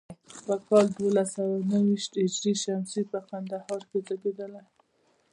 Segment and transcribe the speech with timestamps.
[0.45, 4.65] په کال دولس سوه نهو ویشت هجري شمسي په کندهار کې زیږېدلی.